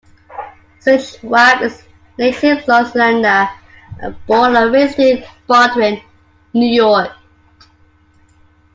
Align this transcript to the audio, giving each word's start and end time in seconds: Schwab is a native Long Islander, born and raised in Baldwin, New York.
Schwab 0.83 1.61
is 1.61 1.83
a 1.83 1.83
native 2.23 2.67
Long 2.67 2.85
Islander, 2.85 3.47
born 4.25 4.55
and 4.55 4.71
raised 4.73 4.97
in 4.97 5.23
Baldwin, 5.45 6.01
New 6.55 6.65
York. 6.65 7.11